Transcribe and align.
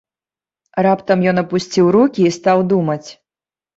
Раптам 0.87 1.19
ён 1.31 1.41
апусціў 1.43 1.93
рукі 1.99 2.21
і 2.25 2.35
стаў 2.39 2.67
думаць. 2.73 3.03